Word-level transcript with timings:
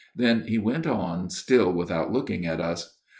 Then 0.15 0.47
he 0.47 0.57
went 0.57 0.87
on 0.87 1.29
still 1.29 1.71
without 1.71 2.11
looking 2.11 2.43
at 2.43 2.59
us. 2.59 2.97